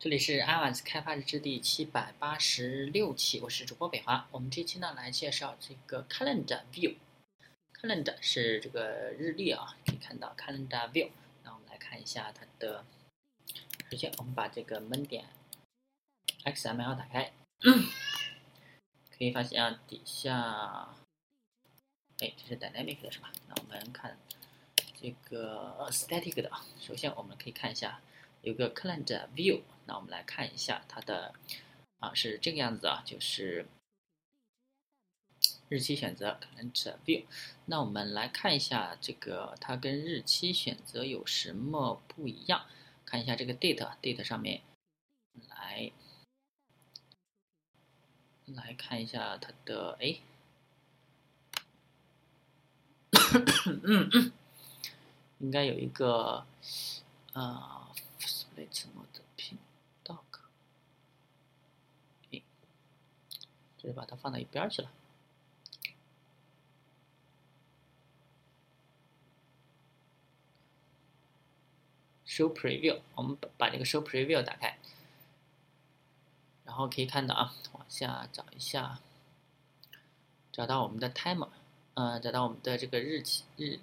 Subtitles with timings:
[0.00, 4.28] 这里是 iOS 开发日志第七百八十六期，我是主播北华。
[4.30, 6.94] 我们这期呢来介绍这个 Calendar View。
[7.74, 11.10] Calendar 是这个日历啊，可以看到 Calendar View。
[11.42, 12.84] 那我们来看一下它的，
[13.90, 15.24] 首先我们把这个闷点
[16.44, 17.32] XML 打开，
[19.18, 20.94] 可以发现啊底下，
[22.20, 23.32] 哎，这是 Dynamic 的是吧？
[23.48, 24.16] 那我们看
[25.02, 28.00] 这个 Static 的啊，首先我们可以看一下。
[28.42, 31.32] 有个 Calendar View，那我们来看一下它的
[31.98, 33.66] 啊是这个样子啊，就是
[35.70, 37.24] 日期选择 Calendar View。
[37.64, 42.66] 那我们来看一下这个它跟日期选择有什么不一样？
[43.06, 44.60] 看一下这个 Date，Date 上面
[45.48, 45.90] 来
[48.44, 50.20] 来看一下它的哎，
[53.64, 54.32] 嗯嗯，
[55.38, 56.46] 应该有一个
[57.32, 57.86] 啊。
[58.72, 59.20] 什么的
[63.80, 64.90] 这是把它放到一边去了。
[72.26, 74.78] Show Preview，我们把把这个 Show Preview 打开，
[76.64, 79.00] 然后可以看到啊，往下找一下，
[80.52, 81.48] 找到我们的 Timer，
[81.94, 83.80] 嗯，找到我们的这个日期日，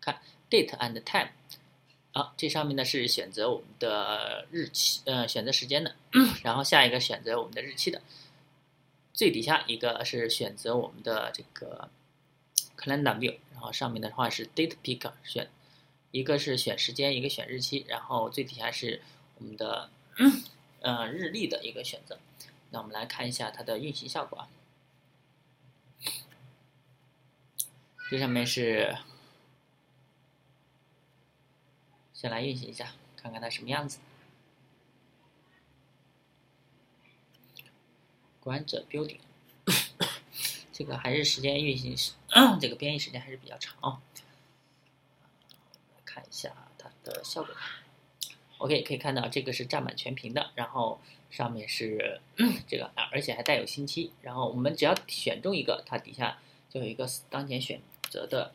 [0.00, 1.30] 看 Date and Time。
[2.12, 5.94] 好，这上面呢是选择我们的日期，呃，选择时间的，
[6.42, 8.02] 然后下一个选择我们的日期的，
[9.18, 11.90] 最底下一个是选择我们的这个
[12.76, 15.50] calendar view，然后上面的话是 date picker 选，
[16.12, 19.02] 一个是选时间，一个选日期，然后最底下是
[19.38, 19.90] 我们的
[20.82, 22.16] 呃日历的一个选择。
[22.70, 24.48] 那我们来看一下它的运行效果啊，
[28.08, 28.96] 这上面是。
[32.14, 33.98] 先来运行一下，看看它什么样子。
[38.48, 39.18] 完整 building，
[40.72, 42.12] 这个还是时间运行时，
[42.60, 44.00] 这个编译时间还是比较长。
[45.94, 47.54] 来看一下它的效果。
[48.58, 51.00] OK，可以看到这个是占满全屏的，然后
[51.30, 52.20] 上面是
[52.66, 54.12] 这个，而且还带有星期。
[54.22, 56.38] 然后我们只要选中一个，它底下
[56.70, 58.54] 就有一个当前选择的。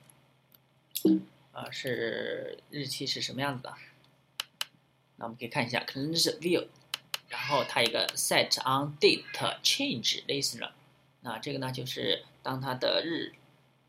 [1.52, 3.74] 啊，是日期是什么样子的？
[5.18, 6.66] 那我们可以看一下，可能是 view，
[7.44, 9.26] 然后它一个 set on date
[9.62, 10.72] change listener，
[11.20, 13.34] 那这个呢就是当它的日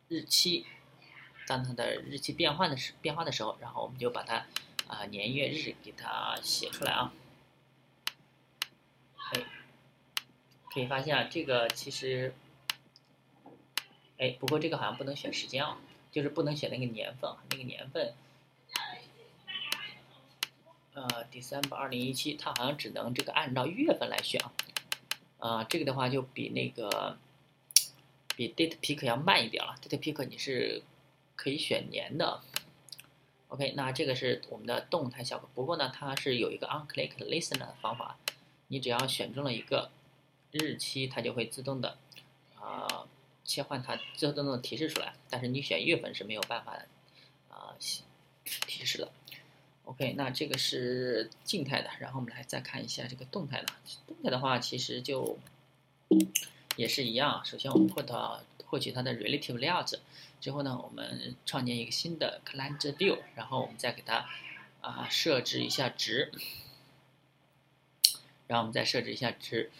[0.08, 0.66] 日期，
[1.46, 4.44] 当它的日期变换的时变化的时候，然后我们就把它
[4.88, 7.12] 啊年月日给它写出来啊。
[9.32, 9.44] 哎，
[10.72, 12.34] 可以发现啊，这个其实，
[14.18, 15.78] 哎，不过这个好像不能选时间啊。
[16.10, 18.14] 就是不能选那个年份，那个年份，
[20.94, 24.52] 呃，December 二零一七，它好像只能这个按照月份来选啊，
[25.38, 27.18] 啊，这个的话就比那个
[28.36, 30.82] 比 Date Pick 要慢一点了，Date Pick 你是
[31.36, 32.40] 可以选年的
[33.48, 38.16] ，OK，那这个是我们的动态效果，不过呢，它是有一个 OnClick Listener 的方法，
[38.68, 39.90] 你只要选中了一个
[40.50, 41.98] 日期，它就会自动的
[42.58, 43.06] 啊。
[43.46, 46.72] 切换它自动的提示出来，但是你选月份是没有办法
[47.50, 47.76] 啊
[48.42, 49.12] 提示的。
[49.84, 53.66] OK，那这个是静态的，然后我们来再看一下这个动态的。
[54.06, 55.38] 动态的话其实就
[56.76, 59.98] 也是一样，首先我们获得获取它的 relative layout
[60.40, 64.28] 之后呢，我们创建一个新的 calendar view，然后我们再给它
[64.80, 66.32] 啊设置一下值，
[68.46, 69.70] 然后我们再设置一下值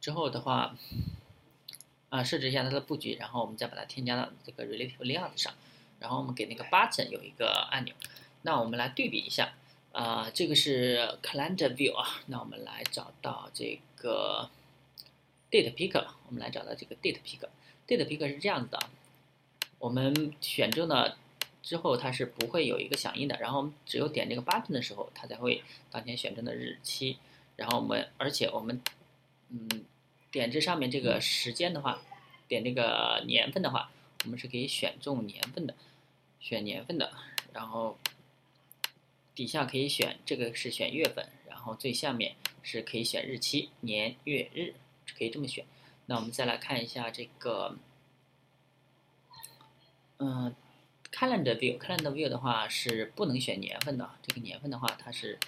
[0.00, 0.76] 之后的话。
[2.10, 5.52] 啊，设置一下它的布局，然后我们再把它添加到这个 relative layout 上，
[5.98, 7.92] 然后我们给那个 button 有一个按钮。
[8.46, 9.52] 那我们来对比一下，
[9.92, 14.48] 啊，这个是 calendar view 啊，那我们来找到这个
[15.50, 18.78] date picker，我们来找到这个 date picker，date picker 是这样子的，
[19.78, 21.18] 我们选中了
[21.62, 27.18] 之后它是不会有一个响应的，然后我们只有点这个 button 的时候，它才会当前选中的日期，
[27.56, 28.80] 然后我们而且我们，
[29.50, 29.84] 嗯。
[30.34, 32.02] 点这上面这个时间的话，
[32.48, 33.88] 点这个年份的话，
[34.24, 35.76] 我们是可以选中年份的，
[36.40, 37.12] 选年份的，
[37.52, 37.96] 然后
[39.34, 44.74] 底下可以选这个是选月份，然后最下面是可以选日期，年月日
[45.18, 45.64] 可以这么选。
[46.06, 47.76] 那我们再来看一下这个，
[50.18, 50.54] 嗯
[51.12, 55.38] ，calendar view，calendar view 的话是不能选年份的，这个年份的话它是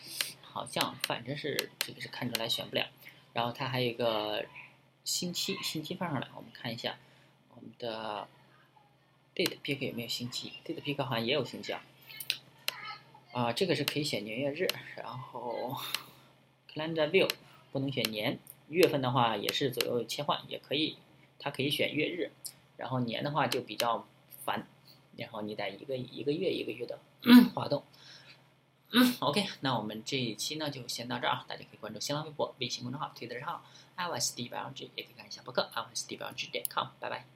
[0.43, 2.89] 好像反正是这个是看出来选不了，
[3.33, 4.45] 然后它还有一个。
[5.05, 6.99] 星期星期放上来，我们看一下
[7.55, 8.27] 我们的
[9.37, 11.81] date pick 有没有星期？date pick 好像也有星期啊。
[13.37, 14.67] 啊，这个是可以选年月日，
[14.97, 15.77] 然后
[16.73, 17.31] calendar view
[17.71, 18.39] 不能选年，
[18.71, 20.97] 月份的话也是左右切换也可以，
[21.39, 22.33] 它可以选月日，
[22.79, 24.09] 然后年的话就比较
[24.47, 24.67] 烦，
[25.19, 26.99] 然后你得一个一个月一个月的
[27.55, 27.85] 滑动。
[28.93, 33.63] 嗯 OK，那我们这一期呢就先到这儿啊，大家可以关注新浪微博、微信公众号、推特账号
[33.99, 37.27] iOS 第一百万 G，也可以看一下博客 iOS 第一百万 G 点 com，拜拜。